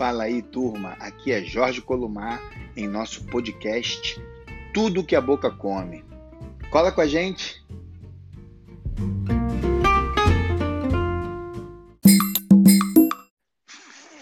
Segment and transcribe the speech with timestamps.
[0.00, 0.96] Fala aí, turma.
[0.98, 2.40] Aqui é Jorge Columar
[2.74, 4.18] em nosso podcast
[4.72, 6.02] Tudo que a Boca Come.
[6.70, 7.62] Cola com a gente.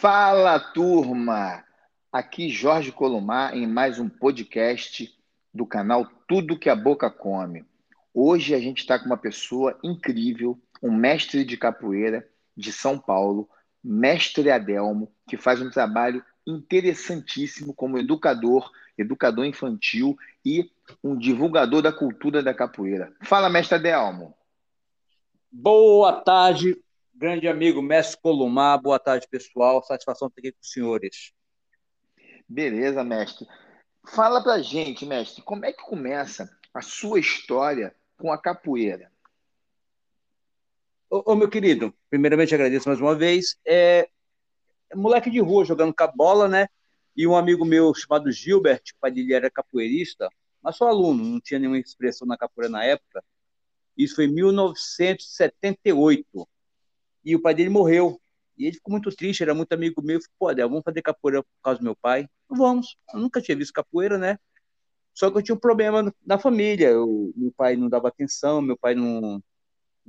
[0.00, 1.62] Fala, turma.
[2.10, 5.08] Aqui Jorge Columar em mais um podcast
[5.54, 7.64] do canal Tudo que a Boca Come.
[8.12, 13.48] Hoje a gente está com uma pessoa incrível, um mestre de capoeira de São Paulo,
[13.82, 20.70] mestre Adelmo, que faz um trabalho interessantíssimo como educador, educador infantil e
[21.04, 23.12] um divulgador da cultura da capoeira.
[23.22, 24.34] Fala, mestre Adelmo.
[25.50, 26.82] Boa tarde,
[27.14, 28.78] grande amigo mestre Columar.
[28.78, 29.82] Boa tarde, pessoal.
[29.82, 31.32] Satisfação ter aqui com os senhores.
[32.48, 33.46] Beleza, mestre.
[34.06, 39.12] Fala pra gente, mestre, como é que começa a sua história com a capoeira?
[41.10, 43.56] Ô, meu querido, primeiramente agradeço mais uma vez.
[43.66, 44.08] É,
[44.94, 46.68] moleque de rua jogando com a bola, né?
[47.16, 50.28] E um amigo meu chamado Gilbert, o pai dele era capoeirista,
[50.62, 53.24] mas só aluno, não tinha nenhuma expressão na capoeira na época.
[53.96, 56.48] Isso foi em 1978.
[57.24, 58.20] E o pai dele morreu.
[58.56, 60.20] E ele ficou muito triste, era muito amigo meu.
[60.20, 62.28] Falei, pô, Adel, vamos fazer capoeira por causa do meu pai?
[62.48, 62.96] Vamos.
[63.14, 64.38] Eu nunca tinha visto capoeira, né?
[65.14, 66.88] Só que eu tinha um problema na família.
[66.90, 69.42] Eu, meu pai não dava atenção, meu pai não, não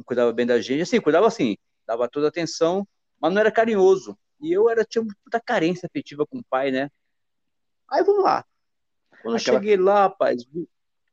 [0.03, 0.81] cuidava bem da gente.
[0.81, 2.87] Assim, cuidava assim, dava toda a atenção,
[3.19, 4.17] mas não era carinhoso.
[4.41, 6.89] E eu era, tinha muita carência afetiva com o pai, né?
[7.89, 8.45] Aí vamos lá.
[9.21, 9.57] Quando Aquela...
[9.57, 10.43] eu cheguei lá, rapaz.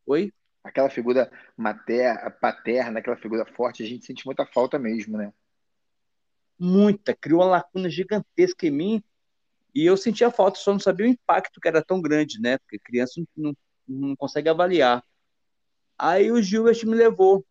[0.06, 0.32] Oi?
[0.62, 5.32] Aquela figura materna, paterna, aquela figura forte, a gente sente muita falta mesmo, né?
[6.58, 7.14] Muita.
[7.14, 9.04] Criou uma lacuna gigantesca em mim.
[9.74, 12.58] E eu sentia falta, só não sabia o impacto que era tão grande, né?
[12.58, 13.56] Porque criança não, não,
[14.08, 15.04] não consegue avaliar.
[15.98, 17.44] Aí o Gilbert me levou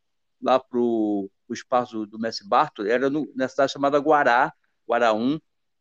[0.45, 4.53] lá para o espaço do Messi Barto, era no, na cidade chamada Guará,
[4.87, 5.39] Guará 1,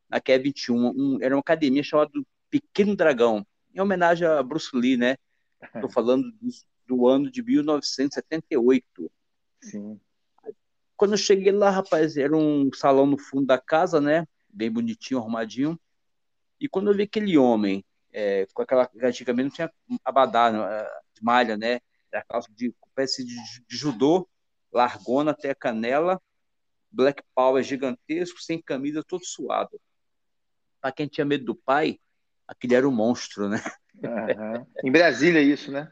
[0.08, 0.88] na QE 21.
[0.88, 2.10] Um, era uma academia chamada
[2.48, 5.16] Pequeno Dragão, em homenagem a Bruce Lee, né?
[5.74, 6.48] Estou falando do,
[6.86, 9.12] do, ano de 1978.
[9.60, 10.00] Sim.
[10.96, 14.26] Quando eu cheguei lá, rapaz, era um salão no fundo da casa, né?
[14.48, 15.78] Bem bonitinho, arrumadinho.
[16.58, 18.88] E quando eu vi aquele homem, é, com aquela.
[19.02, 19.72] Antigamente não tinha
[20.04, 20.50] abadá,
[21.12, 21.80] de malha, né?
[22.10, 23.34] Era calça de, espécie de,
[23.68, 24.28] de judô,
[24.74, 26.20] largona até a canela,
[26.90, 29.80] Black Power gigantesco, sem camisa, todo suado.
[30.80, 31.98] Para quem tinha medo do pai,
[32.46, 33.62] aquele era um monstro, né?
[33.94, 34.66] Uhum.
[34.84, 35.90] Em Brasília, isso, né?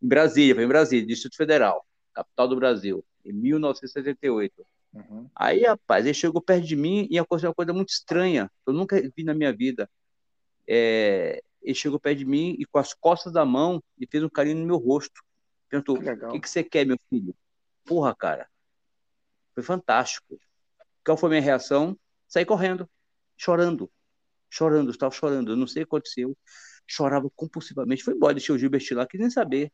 [0.00, 1.84] Em Brasília, foi em Brasília, Distrito Federal,
[2.14, 4.66] capital do Brasil, em 1978.
[4.94, 5.28] Uhum.
[5.34, 8.74] Aí, rapaz, ele chegou perto de mim e aconteceu uma coisa muito estranha, que eu
[8.74, 9.90] nunca vi na minha vida.
[10.66, 14.28] É, ele chegou perto de mim e com as costas da mão e fez um
[14.28, 15.22] carinho no meu rosto.
[15.68, 17.34] Perguntou: O que, que você quer, meu filho?
[17.86, 18.48] Porra, cara.
[19.54, 20.38] Foi fantástico.
[21.04, 21.96] Qual foi a minha reação?
[22.28, 22.88] Saí correndo,
[23.36, 23.90] chorando.
[24.50, 25.52] Chorando, estava chorando.
[25.52, 26.36] Eu não sei o que aconteceu.
[26.86, 28.02] Chorava compulsivamente.
[28.02, 29.72] Foi embora, deixei o Gilbert lá, quis nem saber.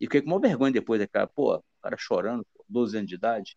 [0.00, 1.26] E fiquei com uma vergonha depois, né, cara?
[1.26, 3.56] Pô, cara chorando, pô, 12 anos de idade.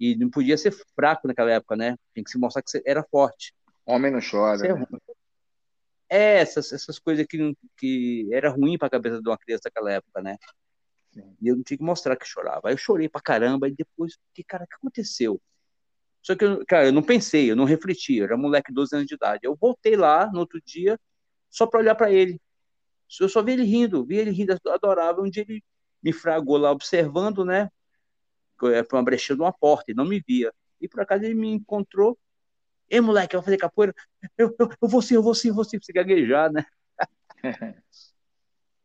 [0.00, 1.96] E não podia ser fraco naquela época, né?
[2.14, 3.54] Tem que se mostrar que você era forte.
[3.84, 4.66] Homem não chora.
[4.66, 4.86] É, né?
[6.08, 9.92] é, essas, essas coisas que, que era ruim para a cabeça de uma criança naquela
[9.92, 10.36] época, né?
[11.40, 12.68] E eu não tinha que mostrar que chorava.
[12.68, 15.40] Aí eu chorei pra caramba, e depois, que cara, o que aconteceu?
[16.22, 18.94] Só que, eu, cara, eu não pensei, eu não refleti, eu era moleque de 12
[18.94, 19.40] anos de idade.
[19.44, 20.98] Eu voltei lá no outro dia,
[21.50, 22.40] só para olhar para ele.
[23.20, 25.24] Eu só vi ele rindo, vi ele rindo, adorável.
[25.24, 25.62] Um dia ele
[26.02, 27.70] me fragou lá observando, né?
[28.58, 30.52] Foi uma brecha de uma porta, e não me via.
[30.80, 32.18] E por acaso ele me encontrou.
[32.90, 33.94] Ei, moleque, eu vou fazer capoeira?
[34.36, 36.64] Eu, eu, eu vou sim, eu vou sim, eu vou sim, pra você gaguejar, né?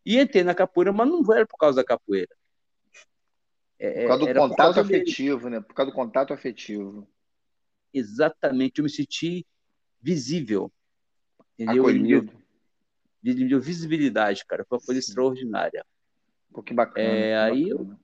[0.05, 2.35] E entrei na capoeira, mas não era por causa da capoeira.
[3.79, 5.55] É, por causa do contato causa afetivo, dele.
[5.55, 5.61] né?
[5.61, 7.07] Por causa do contato afetivo.
[7.93, 9.45] Exatamente, eu me senti
[10.01, 10.71] visível.
[11.57, 11.83] Entendeu?
[11.83, 12.33] Acolhido.
[13.21, 14.65] Me deu visibilidade, cara.
[14.65, 15.09] Foi uma coisa Sim.
[15.09, 15.85] extraordinária.
[16.51, 17.07] Pô, que bacana.
[17.07, 17.99] É, que aí bacana.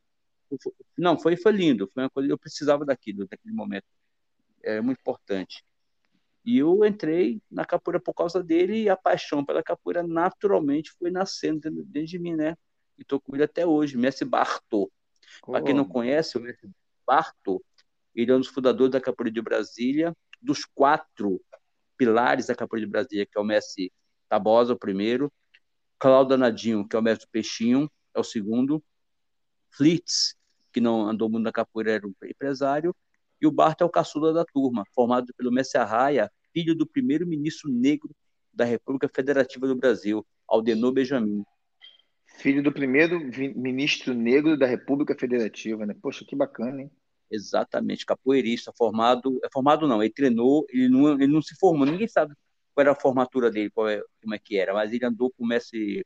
[0.52, 1.90] Eu, não, foi, foi lindo.
[1.94, 3.85] Foi uma coisa, eu precisava daquilo, daquele momento.
[4.64, 5.64] É muito importante.
[6.49, 11.11] E eu entrei na capoeira por causa dele e a paixão pela capoeira naturalmente foi
[11.11, 12.57] nascendo dentro, dentro de mim, né?
[12.97, 14.91] E tô com ele até hoje, Mestre Bartô.
[15.46, 16.67] Para quem não conhece, o Mestre
[17.05, 17.63] Bartô,
[18.16, 20.11] ele é um dos fundadores da capoeira de Brasília,
[20.41, 21.40] dos quatro
[21.96, 23.93] pilares da capoeira de Brasília, que é o Mestre
[24.28, 25.31] Tabosa, o primeiro,
[25.99, 28.84] Cláudio Danadinho, que é o Mestre Peixinho, é o segundo,
[29.69, 30.35] Flitz,
[30.73, 32.96] que não andou muito na capoeira, era um empresário,
[33.40, 37.72] e o Barto é o caçula da turma, formado pelo Messi Arraia, filho do primeiro-ministro
[37.72, 38.16] negro
[38.53, 41.43] da República Federativa do Brasil, Aldenor Benjamin.
[42.37, 43.19] Filho do primeiro
[43.55, 45.96] ministro negro da República Federativa, né?
[46.01, 46.91] Poxa, que bacana, hein?
[47.29, 49.40] Exatamente, capoeirista, formado.
[49.43, 52.34] É formado não, ele treinou, ele não, ele não se formou, ninguém sabe
[52.73, 55.47] qual era a formatura dele, é, como é que era, mas ele andou com o
[55.47, 56.05] mestre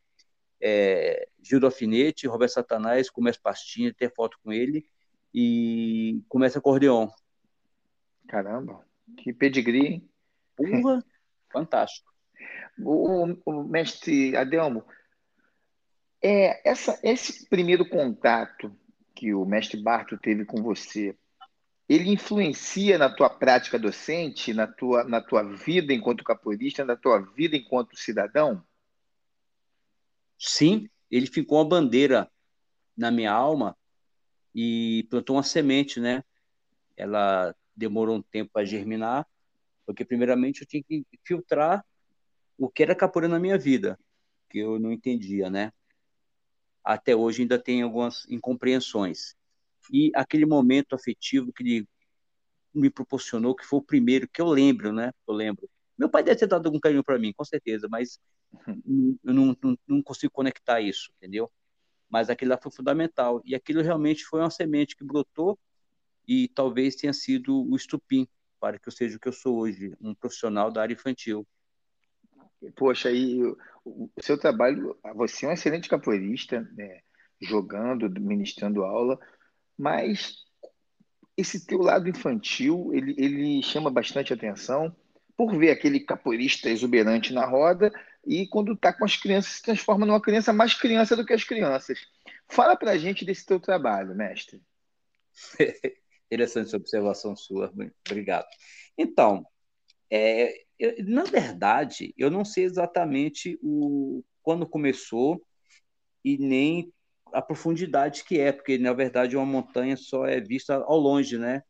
[0.62, 4.86] é, Gil do Alfinete, Roberto Satanás, com o mestre Pastinha, ter foto com ele,
[5.34, 7.08] e começa acordeon.
[8.28, 8.86] Caramba,
[9.18, 10.10] que pedigree, hein?
[10.56, 11.04] Porra,
[11.52, 12.12] fantástico.
[12.80, 14.84] O, o, mestre Adelmo,
[16.22, 18.76] é, essa, esse primeiro contato
[19.16, 21.16] que o mestre Barto teve com você,
[21.88, 27.20] ele influencia na tua prática docente, na tua, na tua vida enquanto capoeirista, na tua
[27.20, 28.64] vida enquanto cidadão?
[30.38, 32.30] Sim, ele ficou uma bandeira
[32.98, 33.78] na minha alma
[34.56, 36.24] e plantou uma semente, né?
[36.96, 39.28] Ela demorou um tempo para germinar,
[39.86, 41.86] porque primeiramente eu tinha que filtrar
[42.58, 44.00] o que era capoeira na minha vida,
[44.50, 45.72] que eu não entendia, né?
[46.84, 49.36] Até hoje ainda tem algumas incompreensões.
[49.92, 51.88] E aquele momento afetivo que ele
[52.74, 55.12] me proporcionou, que foi o primeiro que eu lembro, né?
[55.28, 55.70] Eu lembro.
[55.98, 58.20] Meu pai deve ter dado algum carinho para mim, com certeza, mas
[59.24, 61.52] eu não, não, não consigo conectar isso, entendeu?
[62.10, 63.42] Mas aquilo lá foi fundamental.
[63.46, 65.58] E aquilo realmente foi uma semente que brotou
[66.28, 68.28] e talvez tenha sido o estupim
[68.64, 71.46] para que eu seja o que eu sou hoje, um profissional da área infantil.
[72.78, 73.44] Poxa, aí
[73.84, 77.02] o seu trabalho, você é um excelente capoeirista, né?
[77.42, 79.20] jogando, ministrando aula,
[79.78, 80.46] mas
[81.36, 84.96] esse teu lado infantil, ele, ele chama bastante atenção
[85.36, 87.92] por ver aquele capoeirista exuberante na roda
[88.26, 91.44] e quando está com as crianças se transforma numa criança mais criança do que as
[91.44, 92.00] crianças.
[92.48, 94.62] Fala para a gente desse teu trabalho, mestre.
[96.34, 97.72] Interessante essa observação sua,
[98.10, 98.48] obrigado.
[98.98, 99.46] Então,
[100.10, 105.46] é, eu, na verdade, eu não sei exatamente o, quando começou
[106.26, 106.92] e nem
[107.32, 111.62] a profundidade que é, porque na verdade uma montanha só é vista ao longe, né?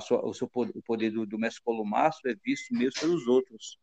[0.00, 3.78] Sua, o, seu, o poder do, do mestre Colomar é visto mesmo pelos outros.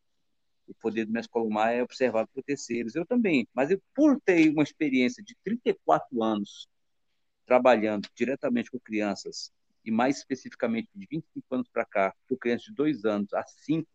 [0.68, 2.96] O poder do mestre Colomar é observado por terceiros.
[2.96, 6.68] Eu também, mas eu, por ter uma experiência de 34 anos
[7.46, 9.54] trabalhando diretamente com crianças
[9.88, 13.88] e mais especificamente de 25 anos para cá, com crianças de dois anos a cinco,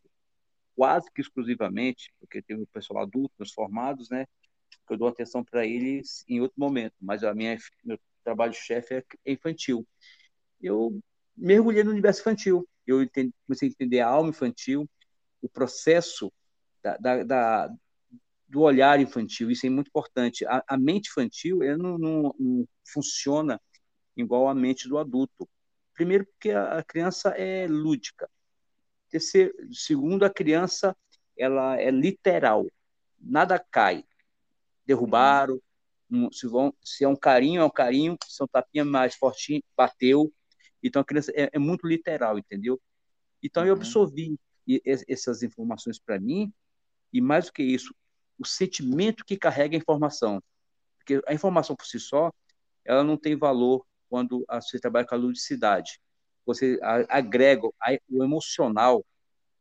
[0.74, 4.26] quase que exclusivamente, porque tem o pessoal adulto, os formados, né?
[4.86, 9.32] Que eu dou atenção para eles em outro momento, mas a minha meu trabalho-chefe é
[9.32, 9.86] infantil.
[10.62, 10.98] Eu
[11.36, 12.66] mergulhei no universo infantil.
[12.86, 14.88] Eu entendi, comecei a entender a alma infantil,
[15.42, 16.32] o processo
[16.82, 17.70] da, da, da,
[18.48, 19.50] do olhar infantil.
[19.50, 20.46] Isso é muito importante.
[20.46, 23.60] A, a mente infantil ela não, não, não funciona
[24.16, 25.48] igual a mente do adulto.
[25.94, 28.28] Primeiro, porque a criança é lúdica.
[29.10, 30.96] Terceiro, segundo, a criança
[31.36, 32.66] ela é literal.
[33.20, 34.04] Nada cai.
[34.86, 35.60] Derrubaram.
[36.30, 38.16] Se, vão, se é um carinho, é um carinho.
[38.26, 40.32] Se é um tapinha mais fortinho, bateu.
[40.82, 42.80] Então, a criança é, é muito literal, entendeu?
[43.42, 43.80] Então, eu uhum.
[43.80, 44.38] absorvi
[45.08, 46.52] essas informações para mim.
[47.12, 47.94] E mais do que isso,
[48.38, 50.42] o sentimento que carrega a informação.
[50.96, 52.32] Porque a informação por si só,
[52.84, 55.98] ela não tem valor quando você trabalha com a ludicidade.
[56.44, 56.78] Você
[57.08, 57.66] agrega
[58.10, 59.02] o emocional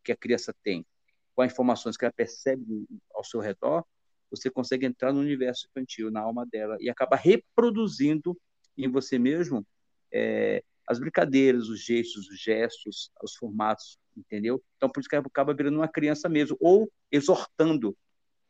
[0.04, 0.86] que a criança tem
[1.34, 3.86] com as informações que ela percebe ao seu redor,
[4.30, 8.38] você consegue entrar no universo infantil, na alma dela, e acaba reproduzindo
[8.78, 9.66] em você mesmo
[10.12, 14.62] é, as brincadeiras, os gestos, os gestos, os formatos, entendeu?
[14.76, 17.96] Então, por isso que acaba virando uma criança mesmo, ou exortando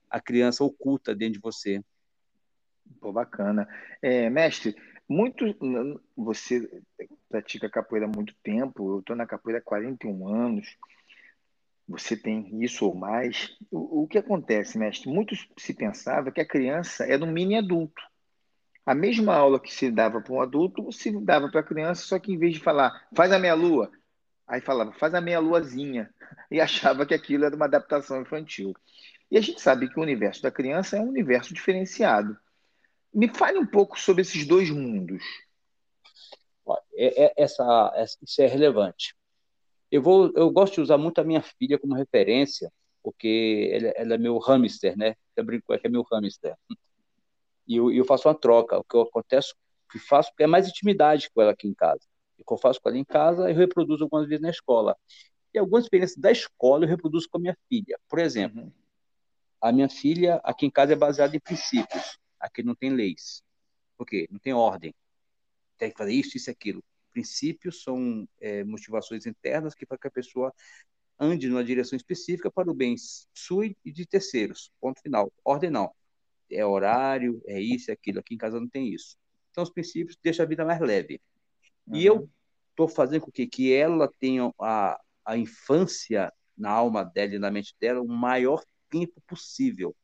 [0.09, 1.83] a criança oculta dentro de você.
[2.99, 3.67] Pô, bacana.
[4.01, 4.75] É, mestre,
[5.07, 5.45] muito,
[6.15, 6.81] você
[7.29, 10.77] pratica capoeira há muito tempo, eu estou na capoeira há 41 anos,
[11.87, 13.57] você tem isso ou mais.
[13.69, 15.09] O, o que acontece, mestre?
[15.09, 18.01] Muitos se pensava que a criança era um mini adulto.
[18.85, 22.17] A mesma aula que se dava para um adulto, se dava para a criança, só
[22.17, 23.91] que em vez de falar, faz a meia-lua,
[24.47, 26.09] aí falava, faz a meia-luazinha,
[26.49, 28.73] e achava que aquilo era uma adaptação infantil.
[29.29, 32.37] E a gente sabe que o universo da criança é um universo diferenciado.
[33.13, 35.23] Me fale um pouco sobre esses dois mundos.
[36.95, 37.91] É, é, essa,
[38.21, 39.15] isso é relevante.
[39.89, 42.71] Eu, vou, eu gosto de usar muito a minha filha como referência,
[43.03, 45.15] porque ela, ela é meu hamster, né?
[45.35, 46.55] Eu brinco que é meu hamster.
[47.67, 48.77] E eu, eu faço uma troca.
[48.77, 49.53] O que acontece,
[49.91, 52.05] que faço, porque é mais intimidade com ela aqui em casa.
[52.39, 54.95] O que eu faço com ela em casa, eu reproduzo algumas vezes na escola.
[55.53, 57.99] E algumas experiências da escola eu reproduzo com a minha filha.
[58.07, 58.71] Por exemplo, uhum.
[59.59, 62.17] a minha filha aqui em casa é baseada em princípios.
[62.41, 63.43] Aqui não tem leis.
[63.97, 64.27] Por quê?
[64.31, 64.93] Não tem ordem.
[65.77, 66.83] Tem que fazer isso, isso e aquilo.
[67.11, 70.53] Princípios são é, motivações internas que para que a pessoa
[71.19, 72.95] ande numa direção específica para o bem
[73.33, 74.71] sui e de terceiros.
[74.79, 75.31] Ponto final.
[75.45, 75.93] Ordem não.
[76.49, 78.19] É horário, é isso, é aquilo.
[78.19, 79.15] Aqui em casa não tem isso.
[79.51, 81.21] Então, os princípios deixam a vida mais leve.
[81.85, 81.95] Uhum.
[81.95, 82.29] E eu
[82.71, 87.51] estou fazendo com que, que ela tenha a, a infância na alma dela e na
[87.51, 89.95] mente dela o maior tempo possível.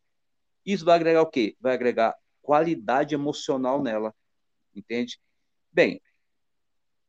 [0.65, 1.55] Isso vai agregar o quê?
[1.59, 2.15] Vai agregar
[2.47, 4.15] qualidade emocional nela,
[4.73, 5.19] entende?
[5.69, 6.01] Bem,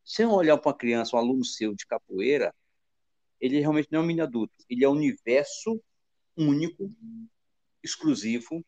[0.04, 2.52] se eu olhar para uma criança, um aluno seu de capoeira,
[3.40, 5.80] ele realmente não é um mini adulto, ele é um universo
[6.36, 6.90] único,
[7.80, 8.64] exclusivo,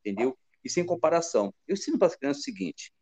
[0.00, 0.36] entendeu?
[0.64, 1.54] E sem comparação.
[1.68, 2.92] Eu ensino para as crianças o seguinte,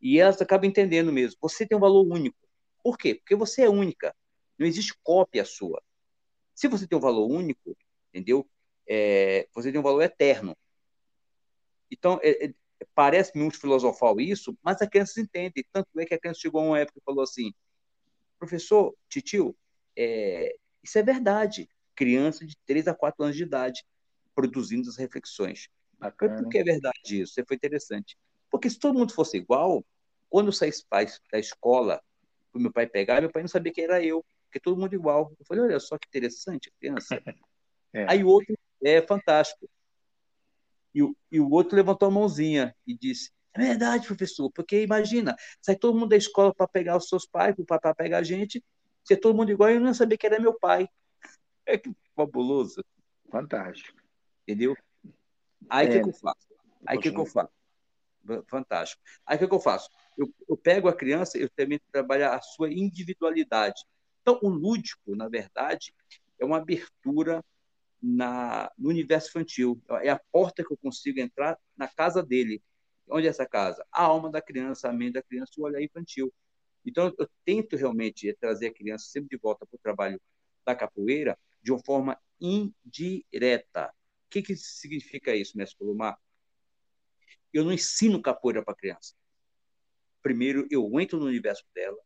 [0.00, 2.38] e elas acabam entendendo mesmo, você tem um valor único.
[2.82, 3.16] Por quê?
[3.16, 4.16] Porque você é única.
[4.58, 5.82] Não existe cópia sua.
[6.54, 7.76] Se você tem um valor único,
[8.08, 8.48] entendeu?
[8.88, 10.56] É, você tem um valor eterno.
[11.94, 12.54] Então, é, é,
[12.94, 15.64] parece muito filosofal isso, mas a criança entende.
[15.72, 17.52] Tanto é que a criança chegou a uma época e falou assim:
[18.38, 19.56] professor, titio,
[19.96, 21.68] é, isso é verdade.
[21.94, 23.84] Criança de 3 a 4 anos de idade
[24.34, 25.68] produzindo as reflexões.
[25.98, 26.42] Bacana.
[26.42, 27.38] Por que é verdade isso?
[27.38, 28.18] Isso foi interessante.
[28.50, 29.84] Porque se todo mundo fosse igual,
[30.28, 30.70] quando eu saí
[31.30, 32.02] da escola,
[32.52, 35.32] o meu pai pegar, meu pai não sabia quem era eu, porque todo mundo igual.
[35.38, 37.20] Eu falei, olha só que interessante, criança.
[37.96, 38.06] É.
[38.10, 39.70] Aí o outro é fantástico.
[40.94, 45.34] E o, e o outro levantou a mãozinha e disse: É verdade, professor, porque imagina,
[45.60, 48.62] sai todo mundo da escola para pegar os seus pais, para pegar a gente,
[49.04, 50.88] ser todo mundo igual e eu não sabia que era meu pai.
[51.66, 52.84] É que fabuloso.
[53.30, 53.98] Fantástico.
[54.42, 54.76] Entendeu?
[55.70, 56.48] Aí o é, que, que, eu faço?
[56.86, 57.52] Aí o que, que, eu faço?
[58.46, 59.02] Fantástico.
[59.24, 59.88] Aí o que, que eu faço?
[60.18, 63.82] Eu, eu pego a criança, eu também trabalho a sua individualidade.
[64.20, 65.94] Então, o lúdico, na verdade,
[66.38, 67.42] é uma abertura
[68.04, 69.80] na, no universo infantil.
[70.02, 72.62] É a porta que eu consigo entrar na casa dele.
[73.08, 73.84] Onde é essa casa?
[73.90, 76.32] A alma da criança, a mente da criança, o olhar infantil.
[76.84, 80.20] Então, eu tento realmente trazer a criança sempre de volta para o trabalho
[80.66, 83.88] da capoeira de uma forma indireta.
[83.88, 86.18] O que, que significa isso, mestre Colomar?
[87.52, 89.14] Eu não ensino capoeira para a criança.
[90.22, 91.98] Primeiro, eu entro no universo dela,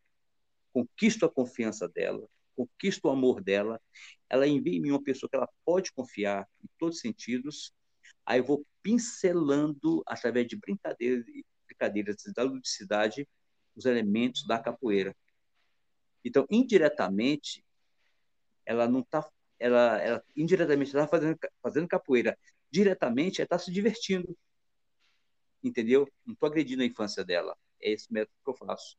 [0.72, 2.28] conquisto a confiança dela,
[2.66, 3.80] conquisto o amor dela,
[4.28, 7.72] ela envia em mim uma pessoa que ela pode confiar em todos os sentidos,
[8.26, 11.24] aí eu vou pincelando, através de brincadeiras,
[11.66, 13.28] brincadeiras da ludicidade,
[13.76, 15.14] os elementos da capoeira.
[16.24, 17.64] Então, indiretamente,
[18.66, 19.26] ela não está,
[19.58, 22.36] ela, ela indiretamente está fazendo, fazendo capoeira,
[22.70, 24.36] diretamente ela está se divertindo,
[25.62, 26.08] entendeu?
[26.26, 27.56] Não estou agredindo a infância dela.
[27.80, 28.96] É esse método que eu faço.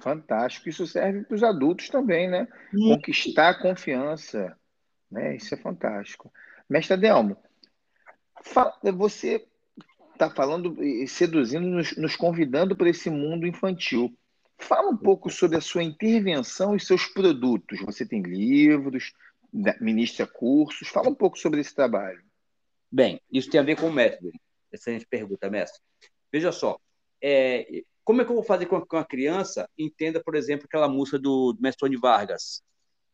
[0.00, 0.68] Fantástico.
[0.68, 2.48] Isso serve para os adultos também, né?
[2.72, 4.56] Conquistar a confiança.
[5.10, 5.36] Né?
[5.36, 6.32] Isso é fantástico.
[6.68, 7.36] Mestre Adelmo,
[8.94, 9.46] você
[10.12, 14.16] está falando e seduzindo, nos, nos convidando para esse mundo infantil.
[14.58, 17.80] Fala um pouco sobre a sua intervenção e seus produtos.
[17.80, 19.12] Você tem livros,
[19.80, 20.88] ministra cursos.
[20.88, 22.22] Fala um pouco sobre esse trabalho.
[22.90, 24.30] Bem, isso tem a ver com o método.
[24.72, 25.80] Excelente pergunta, mestre.
[26.32, 26.78] Veja só,
[27.20, 30.88] é, como é que eu vou fazer com que uma criança entenda, por exemplo, aquela
[30.88, 32.62] música do, do Mestre Tony Vargas,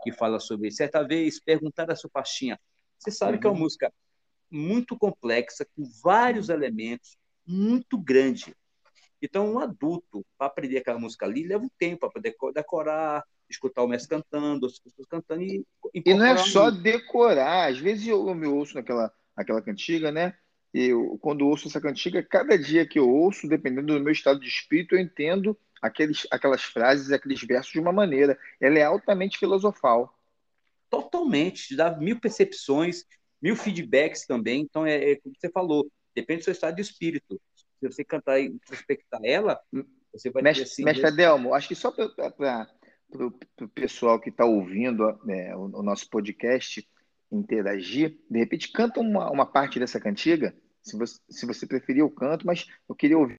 [0.02, 2.59] que fala sobre certa vez perguntar a sua pastinha.
[2.99, 3.40] Você sabe uhum.
[3.40, 3.62] que é uma uhum.
[3.62, 3.92] música
[4.50, 7.16] muito complexa, com vários elementos,
[7.47, 8.54] muito grande.
[9.23, 13.82] Então, um adulto, para aprender aquela música ali, leva um tempo para poder decorar, escutar
[13.82, 15.64] o mestre cantando, as pessoas cantando e.
[15.94, 20.35] E não é só decorar, às vezes eu, eu me ouço naquela aquela cantiga, né?
[20.72, 24.46] Eu, quando ouço essa cantiga, cada dia que eu ouço, dependendo do meu estado de
[24.46, 28.38] espírito, eu entendo aqueles, aquelas frases, aqueles versos de uma maneira.
[28.60, 30.16] Ela é altamente filosofal.
[30.88, 33.04] Totalmente, dá mil percepções,
[33.40, 34.62] mil feedbacks também.
[34.62, 37.40] Então, é, é como você falou, depende do seu estado de espírito.
[37.80, 39.58] Se você cantar e respeitar ela,
[40.12, 40.84] você vai mestre, ter assim.
[40.84, 42.68] Mestre Adelmo, acho que só para
[43.12, 46.86] o pessoal que está ouvindo né, o, o, nosso podcast
[47.30, 50.54] interagir, de repente canta uma, uma parte dessa cantiga.
[50.82, 53.37] Se você, se você preferir, eu canto, mas eu queria ouvir.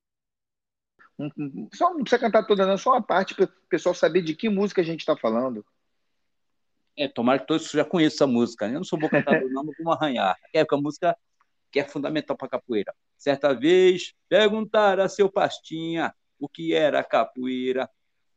[1.18, 4.22] Um, um, só não precisa cantar toda, não, só uma parte para o pessoal saber
[4.22, 5.64] de que música a gente está falando.
[6.96, 8.66] É, tomara que todos já conheçam essa música.
[8.66, 8.74] Né?
[8.74, 10.36] Eu não sou bom cantador, não, vamos arranhar.
[10.52, 11.16] É, porque a música
[11.72, 12.94] que é fundamental para a capoeira.
[13.16, 17.88] Certa vez, perguntaram a seu pastinha o que era a capoeira,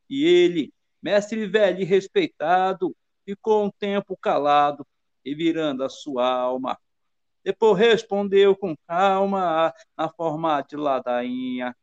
[0.09, 2.95] e ele, mestre velho e respeitado,
[3.25, 4.87] ficou um tempo calado,
[5.25, 6.77] revirando a sua alma.
[7.43, 11.75] Depois respondeu com calma, na forma de ladainha,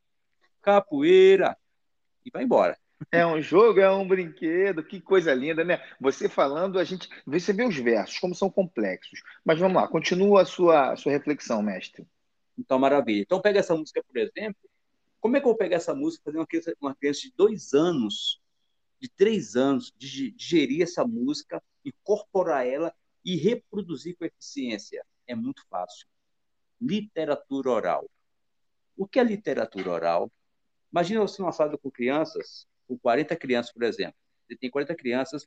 [0.61, 1.57] capoeira,
[2.25, 2.79] e vai embora.
[3.11, 5.83] É um jogo, é um brinquedo, que coisa linda, né?
[6.01, 7.09] Você falando, a gente.
[7.27, 9.23] Você vê os versos, como são complexos.
[9.45, 12.07] Mas vamos lá, continua a sua, a sua reflexão, mestre.
[12.57, 13.23] Então, maravilha.
[13.23, 14.61] Então, pega essa música, por exemplo.
[15.21, 17.73] Como é que eu vou pegar essa música fazer uma criança, uma criança de dois
[17.73, 18.41] anos,
[19.01, 22.93] de três anos, digerir essa música, incorporar ela
[23.25, 25.05] e reproduzir com eficiência?
[25.27, 26.07] É muito fácil.
[26.81, 28.11] Literatura oral.
[28.97, 30.33] O que é literatura oral?
[30.91, 34.17] Imagina você numa sala com crianças, com 40 crianças, por exemplo.
[34.47, 35.47] Você tem 40 crianças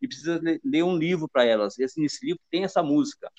[0.00, 1.78] e precisa ler um livro para elas.
[1.78, 3.30] Esse, nesse livro tem essa música.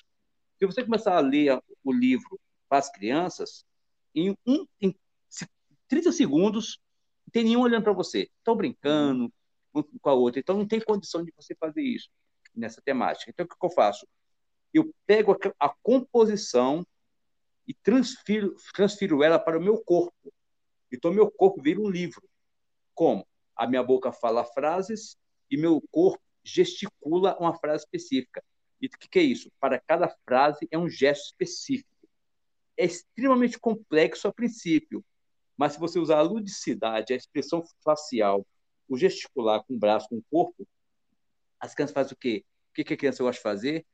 [0.58, 3.64] Se você começar a ler o livro para as crianças,
[4.14, 4.94] em, um, em
[5.88, 6.78] 30 segundos,
[7.26, 8.30] não tem nenhum olhando para você.
[8.38, 9.32] Estão brincando
[9.74, 10.40] um com a outra.
[10.40, 12.10] Então, não tem condição de você fazer isso
[12.58, 13.30] nessa temática.
[13.30, 14.06] Então, o que eu faço?
[14.72, 16.86] Eu pego a, a composição
[17.66, 20.32] e transfiro, transfiro ela para o meu corpo.
[20.92, 22.28] Então, meu corpo vira um livro.
[22.94, 23.26] Como?
[23.54, 25.16] A minha boca fala frases
[25.50, 28.42] e meu corpo gesticula uma frase específica.
[28.80, 29.50] E o que, que é isso?
[29.60, 31.88] Para cada frase é um gesto específico.
[32.76, 35.04] É extremamente complexo a princípio,
[35.56, 38.46] mas se você usar a ludicidade, a expressão facial,
[38.88, 40.66] o gesticular com o braço, com o corpo,
[41.60, 42.44] as crianças fazem o quê?
[42.70, 43.86] O que a criança gosta de fazer?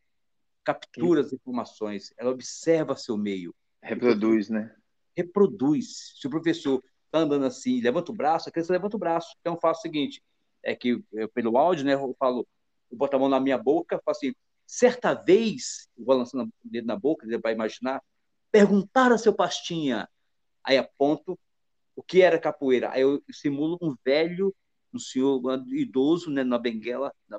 [0.62, 3.54] Captura as informações, ela observa seu meio.
[3.82, 4.74] Reproduz, né?
[5.16, 6.14] Reproduz.
[6.20, 9.36] Se o professor está andando assim, levanta o braço, a criança levanta o braço.
[9.40, 10.22] Então, eu faço o seguinte:
[10.62, 12.46] é que eu, pelo áudio, né, eu falo,
[12.90, 14.34] eu boto a mão na minha boca, falo assim,
[14.66, 18.02] certa vez, eu vou lançando o dedo na boca, ele vai imaginar,
[18.50, 20.08] perguntar a seu pastinha.
[20.64, 21.38] Aí aponto
[21.94, 22.90] o que era capoeira.
[22.90, 24.54] Aí eu simulo um velho,
[24.94, 27.38] um senhor idoso, né, na bengala, na,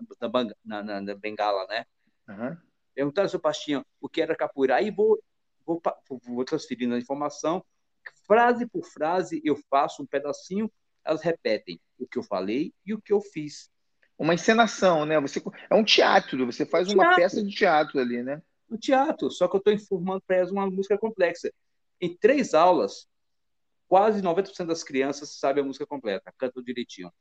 [0.63, 1.85] na, na, na bengala, né?
[2.27, 2.57] Uhum.
[2.93, 4.75] Perguntar a seu pastinha o que era capoeira.
[4.75, 5.19] Aí vou,
[5.65, 5.81] vou,
[6.23, 7.63] vou transferindo a informação,
[8.27, 10.71] frase por frase, eu faço um pedacinho,
[11.03, 13.69] elas repetem o que eu falei e o que eu fiz.
[14.17, 15.19] Uma encenação, né?
[15.19, 17.03] Você é um teatro, você faz teatro.
[17.03, 18.41] uma peça de teatro ali, né?
[18.69, 21.51] Um teatro, só que eu estou informando para elas uma música complexa.
[22.01, 23.07] Em três aulas,
[23.87, 27.11] quase 90% das crianças sabem a música completa, cantam direitinho.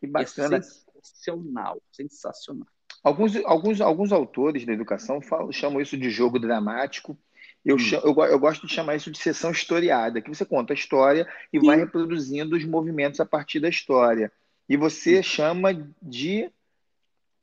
[0.00, 0.58] Que bacana.
[0.58, 2.68] É sensacional, sensacional.
[3.02, 7.16] Alguns, alguns, alguns autores da educação falam, chamam isso de jogo dramático.
[7.64, 7.78] Eu, hum.
[7.78, 11.28] chamo, eu, eu, gosto de chamar isso de sessão historiada, que você conta a história
[11.52, 11.66] e Sim.
[11.66, 14.32] vai reproduzindo os movimentos a partir da história.
[14.68, 15.22] E você Sim.
[15.22, 16.50] chama de.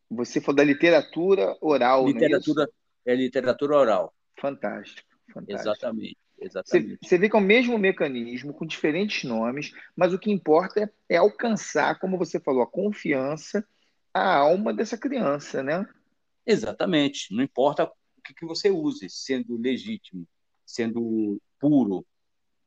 [0.09, 2.69] Você falou da literatura oral, é literatura,
[3.05, 4.13] é, é literatura oral.
[4.39, 5.69] Fantástico, fantástico.
[5.69, 6.17] Exatamente.
[6.41, 6.97] Exatamente.
[6.97, 10.91] Você, você vê que é o mesmo mecanismo, com diferentes nomes, mas o que importa
[11.07, 13.65] é alcançar, como você falou, a confiança,
[14.11, 15.87] a alma dessa criança, né?
[16.45, 17.33] Exatamente.
[17.33, 20.27] Não importa o que, que você use, sendo legítimo,
[20.65, 22.03] sendo puro,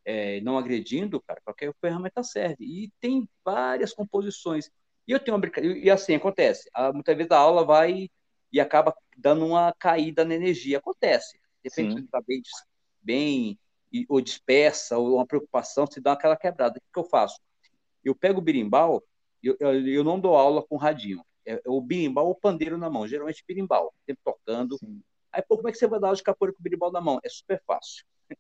[0.05, 2.65] é, não agredindo, cara, qualquer ferramenta serve.
[2.65, 4.71] E tem várias composições.
[5.07, 6.71] E eu tenho uma brincadeira, e assim acontece.
[6.93, 8.09] Muitas vezes a aula vai
[8.53, 10.79] e acaba dando uma caída na energia.
[10.79, 11.41] Acontece.
[11.63, 12.43] Depende de estar bem,
[13.03, 13.59] bem
[14.09, 16.79] ou dispersa, ou uma preocupação, se dá aquela quebrada.
[16.79, 17.41] O que, que eu faço?
[18.05, 19.03] Eu pego o birimbau,
[19.43, 21.25] eu, eu, eu não dou aula com radinho.
[21.47, 24.79] É, é o birimbau ou o pandeiro na mão, geralmente birimbau, sempre tocando.
[24.79, 25.03] Sim.
[25.31, 27.01] Aí, pô, como é que você vai dar aula de capoeira com o birimbau na
[27.01, 27.21] mão?
[27.23, 28.05] É super fácil.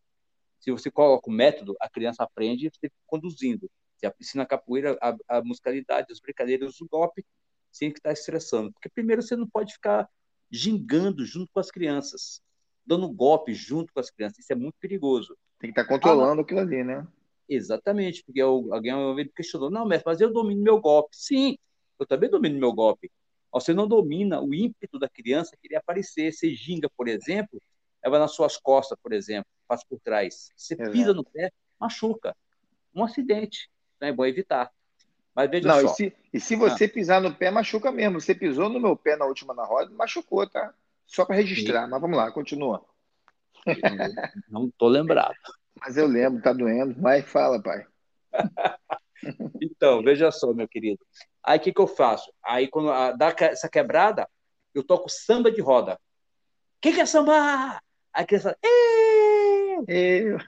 [0.60, 3.70] Se você coloca o método, a criança aprende você conduzindo.
[3.96, 7.24] Você ensina a capoeira, a, a musicalidade, as brincadeiras, o golpe,
[7.70, 8.72] sem que estar tá estressando.
[8.72, 10.08] Porque primeiro você não pode ficar
[10.50, 12.40] gingando junto com as crianças
[12.86, 14.38] dando golpe junto com as crianças.
[14.38, 15.36] Isso é muito perigoso.
[15.58, 17.06] Tem que estar tá controlando ah, aquilo ali, né?
[17.48, 21.10] Exatamente, porque alguém uma vez questionou, não, mestre, mas eu domino meu golpe.
[21.12, 21.56] Sim,
[21.98, 23.10] eu também domino meu golpe.
[23.52, 26.32] Você não domina o ímpeto da criança querer aparecer.
[26.32, 27.60] Você ginga, por exemplo,
[28.02, 30.50] ela nas suas costas, por exemplo, faz por trás.
[30.56, 30.90] Você Exato.
[30.90, 32.36] pisa no pé, machuca.
[32.94, 33.70] Um acidente.
[33.96, 34.72] Então é bom evitar.
[35.34, 35.86] Mas veja não, só.
[35.86, 36.88] E se, e se você ah.
[36.88, 38.20] pisar no pé, machuca mesmo.
[38.20, 40.74] Você pisou no meu pé na última na roda, machucou, tá?
[41.06, 41.90] Só para registrar, Sim.
[41.90, 42.84] mas vamos lá, continua.
[44.48, 45.34] Não estou lembrado.
[45.80, 47.00] Mas eu lembro, tá doendo.
[47.00, 47.86] Vai, fala, pai.
[49.60, 51.04] então, veja só, meu querido.
[51.42, 52.32] Aí o que, que eu faço?
[52.42, 54.28] Aí, quando dá essa quebrada,
[54.74, 55.98] eu toco samba de roda.
[56.80, 57.82] Quem quer sambar?
[58.12, 58.56] Aí a criança.
[59.88, 60.38] Eu.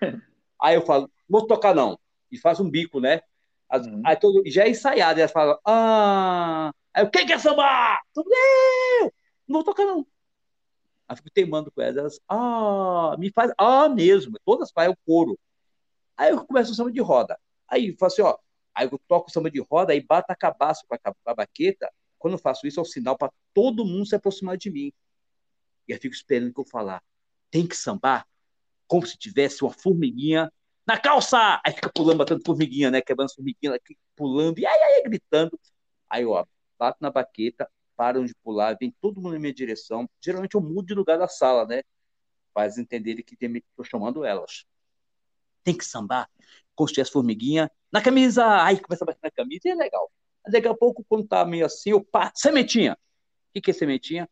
[0.61, 1.99] Aí eu falo, vou tocar não.
[2.31, 3.21] E faz um bico, né?
[3.73, 4.03] Uhum.
[4.05, 6.71] Aí todo, já é ensaiado, elas falam, ah.
[6.95, 8.01] Aí eu, quem quer sambar?
[8.17, 9.13] Eu.
[9.47, 10.07] Não vou tocar não.
[11.09, 11.97] Aí fico teimando com elas.
[11.97, 14.37] Elas, ah, me faz, ah, mesmo.
[14.45, 15.39] Todas fazem o couro.
[16.17, 17.39] Aí eu começo o samba de roda.
[17.69, 18.39] Aí eu faço assim, ó.
[18.75, 21.91] Aí eu toco o samba de roda e bato a cabaça com a, baqueta.
[22.19, 24.93] Quando eu faço isso, é um sinal para todo mundo se aproximar de mim.
[25.89, 27.03] E eu fico esperando que eu falar.
[27.51, 28.27] Tem que sambar
[28.87, 30.51] como se tivesse uma formiguinha
[30.87, 31.61] na calça!
[31.65, 33.01] Aí fica pulando, batendo formiguinha, né?
[33.01, 33.79] Quebrando formiguinha,
[34.15, 35.59] pulando, e aí, aí, gritando.
[36.09, 36.45] Aí, ó,
[36.79, 40.09] bato na baqueta, param de pular, vem todo mundo na minha direção.
[40.21, 41.83] Geralmente eu mudo de lugar da sala, né?
[42.55, 44.65] Faz entenderem que estou chamando elas.
[45.65, 46.29] Tem que sambar,
[46.75, 48.45] construir as formiguinhas na camisa.
[48.45, 50.11] Ai, começa a bater na camisa e é legal.
[50.49, 52.93] Daqui a pouco, quando tá meio assim, eu pá, sementinha.
[52.93, 54.29] O que, que é sementinha?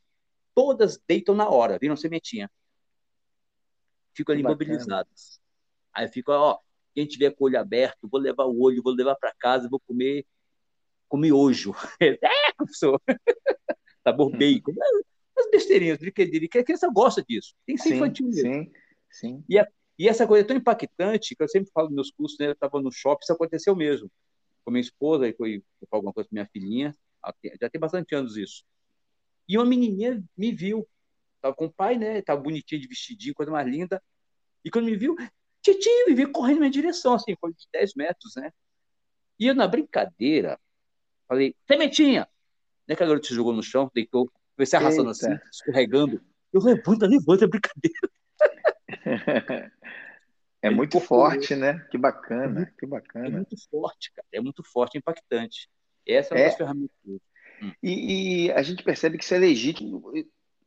[0.55, 2.49] Todas deitam na hora, viram sementinha.
[4.15, 5.41] Fico ali imobilizadas.
[5.93, 6.61] Aí fico, ó,
[6.95, 9.81] quem tiver com o olho aberto, vou levar o olho, vou levar para casa, vou
[9.81, 10.25] comer
[11.09, 11.75] com miojo.
[12.01, 12.19] É,
[12.57, 13.01] professor.
[14.05, 14.39] sabor hum.
[14.39, 14.73] bacon.
[15.37, 17.55] As besteirinhas, que a criança gosta disso.
[17.67, 18.43] Tem que ser sim, infantil mesmo.
[18.43, 18.73] Sim,
[19.11, 19.45] sim.
[19.49, 19.67] E, a,
[19.99, 22.49] e essa coisa é tão impactante que eu sempre falo nos meus cursos, né?
[22.49, 24.11] Eu estava no shopping, isso aconteceu mesmo.
[24.65, 26.95] Com minha esposa, e foi, alguma coisa com minha filhinha,
[27.61, 28.63] já tem bastante anos isso.
[29.49, 30.87] E uma menininha me viu,
[31.37, 32.19] estava com o pai, né?
[32.19, 34.01] Estava bonitinha de vestidinho, coisa mais linda.
[34.65, 35.17] E quando me viu,
[35.63, 38.53] Titinho, me veio correndo na minha direção, assim, foi de 10 metros, né?
[39.39, 40.61] E eu, na brincadeira,
[41.27, 42.29] falei, sementinha!
[42.87, 45.27] Né, que a garota se jogou no chão, deitou, comecei arrastando Eita.
[45.27, 46.21] assim, escorregando.
[46.53, 48.11] Eu levanta, levanta, é brincadeira.
[50.65, 51.87] É muito forte, né?
[51.91, 53.27] Que bacana, é muito, que bacana.
[53.27, 54.27] É muito forte, cara.
[54.33, 55.69] É muito forte, impactante.
[56.09, 56.45] Essa é uma é.
[56.47, 56.97] das ferramentas.
[57.63, 57.73] Hum.
[57.83, 60.11] E, e, a gente percebe que isso é legítimo,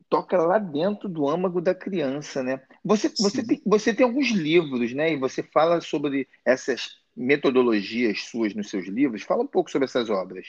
[0.07, 2.61] toca lá dentro do âmago da criança, né?
[2.85, 5.13] Você, você, tem, você tem alguns livros, né?
[5.13, 9.23] E você fala sobre essas metodologias suas nos seus livros.
[9.23, 10.45] Fala um pouco sobre essas obras.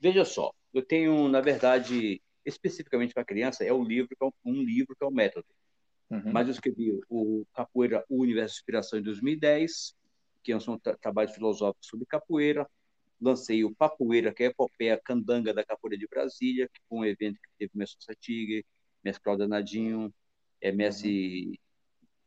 [0.00, 4.94] Veja só, eu tenho, na verdade, especificamente para criança, é um livro, é um livro
[4.96, 5.46] que é o método.
[6.10, 6.32] Uhum.
[6.32, 9.94] Mas eu escrevi o Capoeira, o Universo de Inspiração, em 2010,
[10.42, 12.68] que é um trabalho filosófico sobre capoeira.
[13.20, 17.04] Lancei o Papoeira, que é a epopeia candanga da capoeira de Brasília, que foi um
[17.04, 18.64] evento que teve Mestre Satigre,
[19.04, 20.14] Mestre Cláudio Nadinho,
[20.60, 21.46] é Mestre...
[21.46, 21.54] Uhum.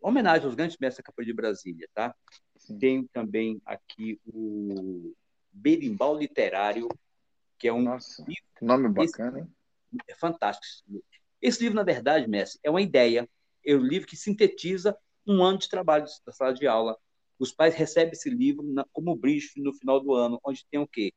[0.09, 2.15] Homenagem aos grandes mestres da capoeira de Brasília, tá?
[2.57, 2.77] Sim.
[2.79, 5.13] Tenho também aqui o
[5.51, 6.87] Berimbau Literário,
[7.61, 9.47] que é um Nossa, livro, nome bacana, hein?
[10.07, 10.65] É fantástico.
[11.39, 13.29] Esse livro, na verdade, mestre, é uma ideia,
[13.63, 14.97] é um livro que sintetiza
[15.27, 16.97] um ano de trabalho da sala de aula.
[17.37, 20.87] Os pais recebem esse livro na, como brinde no final do ano, onde tem o
[20.87, 21.13] quê?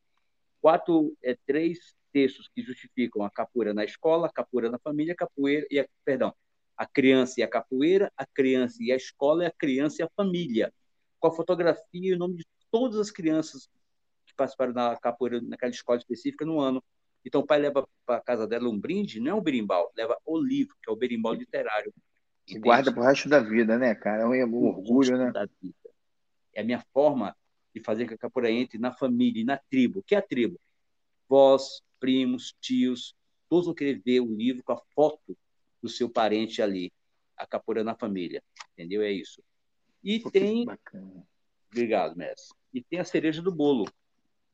[0.60, 5.16] Quatro, é, três textos que justificam a capoeira na escola, a capoeira na família, a
[5.16, 6.34] capoeira e a, perdão,
[6.76, 10.10] a criança e a capoeira, a criança e a escola, e a criança e a
[10.14, 10.70] família,
[11.18, 13.70] com a fotografia e o nome de todas as crianças
[14.34, 16.82] que participaram da capoeira naquela escola específica no ano.
[17.24, 20.38] Então o pai leva para casa dela um brinde, não é um berimbau, leva o
[20.38, 21.92] livro, que é o berimbau literário.
[22.44, 24.22] Que guarda para o resto da vida, né, cara?
[24.22, 25.32] É um orgulho, né?
[26.52, 27.34] É a minha forma
[27.74, 30.00] de fazer que a capoeira entre na família e na tribo.
[30.00, 30.60] O que é a tribo?
[31.26, 33.14] Vós, primos, tios,
[33.48, 35.36] todos vão querer ver o livro com a foto
[35.82, 36.92] do seu parente ali.
[37.36, 38.42] A capoeira na família.
[38.72, 39.02] Entendeu?
[39.02, 39.42] É isso.
[40.02, 40.66] E Pô, tem.
[41.72, 42.56] Obrigado, mestre.
[42.72, 43.84] E tem a cereja do bolo,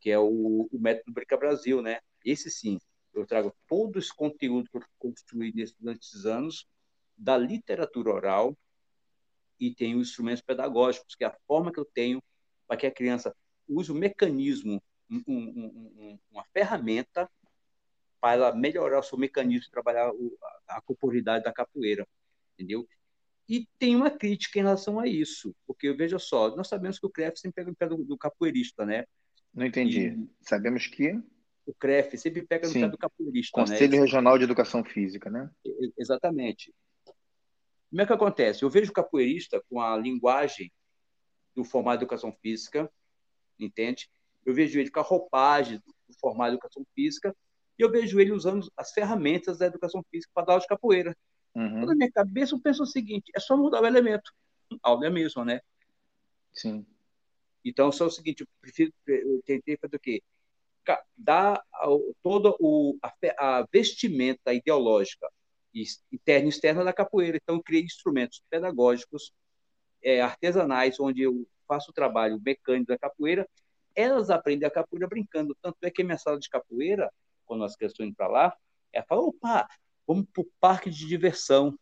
[0.00, 2.00] que é o, o método Brica Brasil, né?
[2.24, 2.78] Esse sim,
[3.14, 6.66] eu trago todo esse conteúdo que eu construí nesses anos
[7.16, 8.56] da literatura oral
[9.58, 12.22] e tenho instrumentos pedagógicos, que é a forma que eu tenho
[12.66, 13.34] para que a criança
[13.68, 17.30] use o mecanismo, um, um, um, uma ferramenta
[18.20, 22.06] para ela melhorar o seu mecanismo de trabalhar a, a corporidade da capoeira,
[22.54, 22.88] entendeu?
[23.48, 27.10] E tem uma crítica em relação a isso, porque veja só, nós sabemos que o
[27.10, 29.04] CREF sempre pega no pé do capoeirista, né?
[29.52, 30.08] Não entendi.
[30.08, 31.20] E Sabemos que.
[31.66, 32.80] O CREF sempre pega no Sim.
[32.82, 33.60] pé do capoeirista.
[33.60, 33.66] Né?
[33.66, 33.98] Conselho né?
[34.00, 35.50] Regional de Educação Física, né?
[35.98, 36.74] Exatamente.
[37.90, 38.62] Como é que acontece?
[38.62, 40.72] Eu vejo o capoeirista com a linguagem
[41.54, 42.90] do formato de educação física,
[43.58, 44.08] entende?
[44.46, 47.36] Eu vejo ele com a roupagem do formato de educação física
[47.78, 51.16] e eu vejo ele usando as ferramentas da educação física para dar aula de capoeira.
[51.54, 51.66] Uhum.
[51.66, 54.32] Então, na minha cabeça, eu penso o seguinte: é só mudar o elemento.
[54.82, 55.60] A aula é a mesma, né?
[56.52, 56.86] Sim.
[57.64, 60.22] Então, só o seguinte, eu, prefiro, eu tentei fazer o quê?
[61.16, 61.62] Dar
[62.22, 65.28] toda o, a, a, vestimenta ideológica
[66.10, 67.38] interna e externa da capoeira.
[67.40, 69.32] Então, eu criei instrumentos pedagógicos,
[70.02, 73.48] é, artesanais, onde eu faço o trabalho mecânico da capoeira.
[73.94, 75.56] Elas aprendem a capoeira brincando.
[75.60, 77.12] Tanto é que a minha sala de capoeira,
[77.44, 78.56] quando as crianças indo para lá,
[78.92, 79.68] ela fala: opa,
[80.06, 81.78] vamos para o parque de diversão.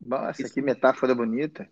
[0.00, 0.54] Nossa, Esse...
[0.54, 1.70] que metáfora bonita.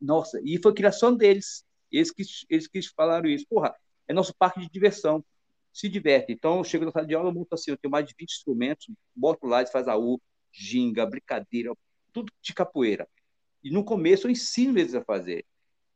[0.00, 1.64] Nossa, e foi criação deles.
[1.90, 3.46] Eles que, eles que falaram isso.
[3.48, 3.74] Porra,
[4.06, 5.24] é nosso parque de diversão.
[5.72, 6.32] Se diverte.
[6.32, 8.30] Então, eu chego na sala de aula, eu monto assim, eu tenho mais de 20
[8.32, 10.20] instrumentos, boto lá e faz a U,
[10.52, 11.72] ginga, brincadeira,
[12.12, 13.08] tudo de capoeira.
[13.62, 15.44] E no começo eu ensino eles a fazer.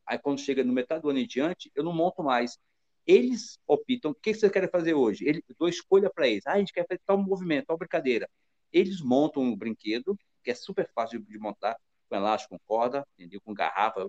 [0.07, 2.59] Aí quando chega no metade do ano em diante, eu não monto mais.
[3.07, 5.27] Eles optam, o que vocês querem fazer hoje?
[5.27, 6.47] Ele, eu dou escolha para eles.
[6.47, 8.29] Ah, a gente quer fazer tal movimento, tal brincadeira.
[8.73, 11.77] Eles montam um brinquedo, que é super fácil de montar,
[12.09, 13.41] com elástico, com corda, entendeu?
[13.41, 14.09] com garrafa.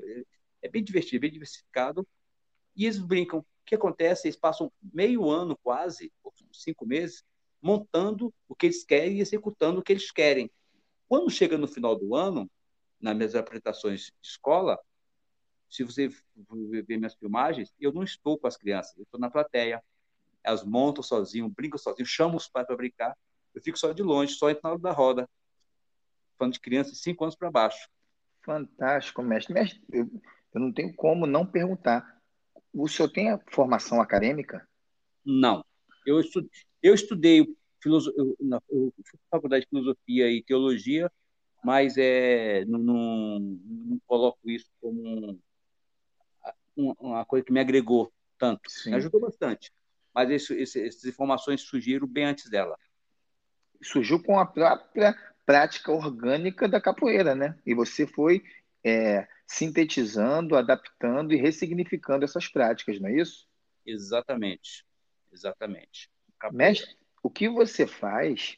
[0.63, 2.07] É bem divertido, bem diversificado.
[2.75, 3.39] E eles brincam.
[3.39, 4.27] O que acontece?
[4.27, 6.11] Eles passam meio ano quase,
[6.51, 7.23] cinco meses,
[7.61, 10.49] montando o que eles querem e executando o que eles querem.
[11.07, 12.49] Quando chega no final do ano,
[12.99, 14.79] nas minhas apresentações de escola,
[15.69, 16.07] se você
[16.85, 19.83] ver minhas filmagens, eu não estou com as crianças, eu estou na plateia.
[20.43, 23.17] Elas montam sozinho, brincam sozinho, chamam os pais para brincar.
[23.53, 25.29] Eu fico só de longe, só entro na hora da roda.
[26.37, 27.89] Falando de crianças de 5 anos para baixo.
[28.41, 29.53] Fantástico, mestre.
[29.53, 29.81] mestre
[30.53, 32.21] eu não tenho como não perguntar.
[32.73, 34.67] O senhor tem a formação acadêmica?
[35.25, 35.63] Não.
[36.05, 36.49] Eu estudei,
[36.81, 38.13] eu estudei filoso...
[38.17, 38.35] eu,
[38.69, 41.11] eu fui faculdade de filosofia e teologia,
[41.63, 45.39] mas é, não, não, não coloco isso como
[46.75, 48.69] um, uma coisa que me agregou tanto.
[48.69, 48.91] Sim.
[48.91, 49.71] Me ajudou bastante.
[50.13, 52.77] Mas isso, esse, essas informações surgiram bem antes dela.
[53.81, 57.57] Surgiu com a própria prática orgânica da capoeira, né?
[57.65, 58.43] E você foi
[58.83, 63.47] é, sintetizando, adaptando e ressignificando essas práticas, não é isso?
[63.85, 64.85] Exatamente.
[65.31, 66.09] Exatamente.
[66.39, 66.69] Capoeira.
[66.69, 68.57] Mestre, o que você faz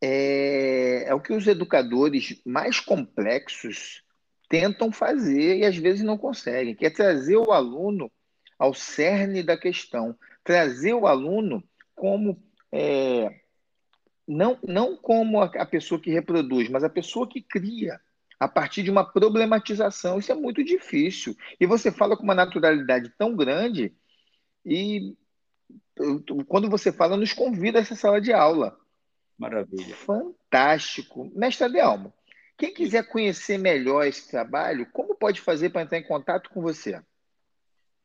[0.00, 4.02] é, é o que os educadores mais complexos
[4.48, 8.10] tentam fazer e às vezes não conseguem, que é trazer o aluno
[8.58, 11.62] ao cerne da questão, trazer o aluno
[11.94, 13.40] como é,
[14.26, 18.00] não, não como a pessoa que reproduz, mas a pessoa que cria
[18.40, 20.18] a partir de uma problematização.
[20.18, 21.36] Isso é muito difícil.
[21.60, 23.94] E você fala com uma naturalidade tão grande
[24.64, 25.14] e
[26.48, 28.78] quando você fala, nos convida a essa sala de aula.
[29.38, 29.94] Maravilha.
[29.94, 31.30] Fantástico.
[31.34, 32.12] Mestre Adelmo,
[32.56, 37.00] quem quiser conhecer melhor esse trabalho, como pode fazer para entrar em contato com você?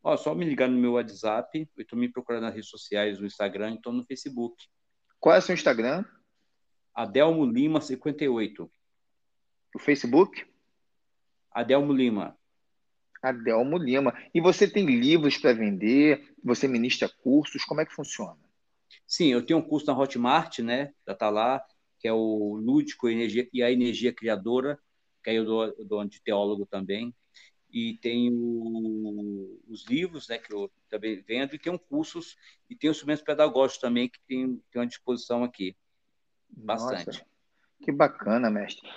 [0.04, 3.26] Ó, só me ligar no meu WhatsApp, eu estou me procurando nas redes sociais, no
[3.26, 4.56] Instagram, então no Facebook.
[5.20, 6.06] Qual é o seu Instagram?
[6.94, 8.70] Adelmo Lima 58.
[9.76, 10.48] O Facebook?
[11.52, 12.38] Adelmo Lima.
[13.22, 14.18] Adelmo Lima.
[14.34, 16.34] E você tem livros para vender?
[16.42, 17.66] Você ministra cursos?
[17.66, 18.40] Como é que funciona?
[19.06, 20.94] Sim, eu tenho um curso na Hotmart, né?
[21.06, 21.62] Já está lá,
[22.00, 24.80] que é o Lúdico e a Energia Criadora,
[25.22, 27.14] que aí eu dou, eu dou de teólogo também.
[27.70, 32.38] E tenho os livros, né, que eu também vendo, e tenho cursos,
[32.70, 35.76] e tenho instrumentos pedagógicos também, que tem, tem à disposição aqui.
[36.48, 37.08] Bastante.
[37.08, 37.26] Nossa,
[37.84, 38.90] que bacana, mestre.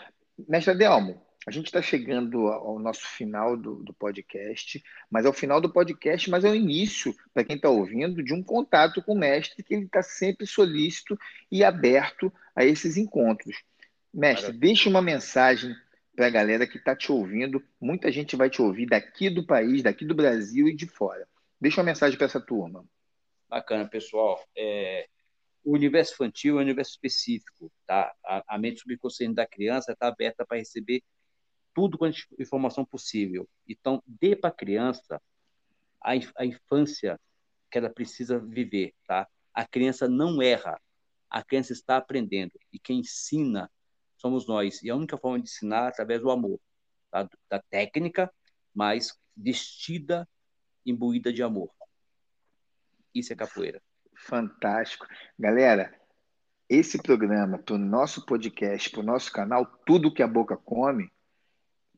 [0.47, 5.33] Mestre Adelmo, a gente está chegando ao nosso final do, do, podcast, mas é o
[5.33, 9.15] final do podcast, mas é o início, para quem está ouvindo, de um contato com
[9.15, 11.19] o mestre, que ele está sempre solícito
[11.51, 13.57] e aberto a esses encontros.
[14.13, 14.61] Mestre, Maravilha.
[14.61, 15.75] deixe uma mensagem
[16.15, 17.63] para a galera que está te ouvindo.
[17.81, 21.27] Muita gente vai te ouvir daqui do país, daqui do Brasil e de fora.
[21.61, 22.85] Deixa uma mensagem para essa turma.
[23.49, 24.39] Bacana, pessoal.
[24.57, 25.09] É,
[25.69, 28.11] o universo infantil é um universo específico, tá?
[28.25, 31.03] A, a mente subconsciente da criança está aberta para receber
[31.75, 33.47] tudo quanto informação possível.
[33.69, 35.21] Então, dê para a criança
[36.01, 37.21] a infância
[37.71, 39.29] que ela precisa viver, tá?
[39.53, 40.81] A criança não erra,
[41.29, 43.71] a criança está aprendendo e quem ensina
[44.17, 44.83] somos nós.
[44.83, 46.59] E a única forma de ensinar é através do amor,
[47.11, 47.29] tá?
[47.47, 48.33] da técnica,
[48.75, 50.27] mas vestida,
[50.87, 51.71] imbuída de amor.
[53.15, 53.83] Isso é capoeira.
[54.27, 55.07] Fantástico.
[55.39, 55.95] Galera,
[56.69, 61.11] esse programa, para o nosso podcast, para o nosso canal, Tudo que a Boca Come,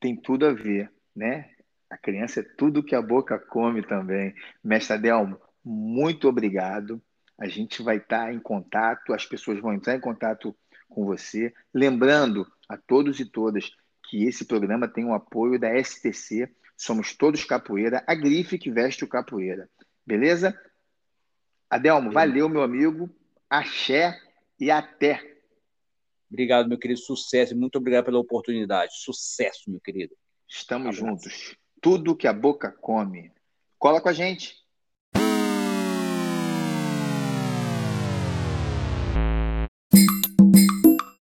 [0.01, 1.51] tem tudo a ver, né?
[1.91, 4.33] A criança é tudo que a boca come também.
[4.63, 7.03] Mestre Adelmo, muito obrigado.
[7.37, 10.57] A gente vai estar em contato, as pessoas vão entrar em contato
[10.89, 11.53] com você.
[11.75, 13.71] Lembrando a todos e todas
[14.09, 19.05] que esse programa tem o apoio da STC, somos todos capoeira, a grife que veste
[19.05, 19.69] o capoeira.
[20.07, 20.57] Beleza?
[21.71, 23.09] Adelmo, valeu, meu amigo.
[23.49, 24.21] Axé
[24.59, 25.39] e até.
[26.29, 27.01] Obrigado, meu querido.
[27.01, 27.57] Sucesso.
[27.57, 28.93] Muito obrigado pela oportunidade.
[28.97, 30.15] Sucesso, meu querido.
[30.49, 31.57] Estamos juntos.
[31.81, 33.33] Tudo que a boca come.
[33.79, 34.60] Cola com a gente.